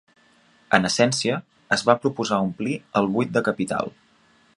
[0.77, 1.35] En essència,
[1.77, 3.93] es va proposar omplir el "buit de capital".